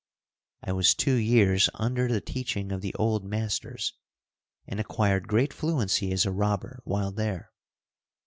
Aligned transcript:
I 0.63 0.71
was 0.71 0.95
two 0.95 1.13
years 1.13 1.69
under 1.75 2.07
the 2.07 2.21
teaching 2.21 2.71
of 2.71 2.81
the 2.81 2.95
old 2.95 3.23
masters, 3.23 3.93
and 4.65 4.79
acquired 4.79 5.27
great 5.27 5.53
fluency 5.53 6.11
as 6.11 6.25
a 6.25 6.31
robber 6.31 6.79
while 6.85 7.11
there. 7.11 7.51